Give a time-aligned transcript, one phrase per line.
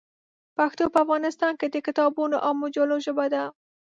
[0.57, 3.43] پښتو په افغانستان کې د کتابونو او مجلو ژبه ده.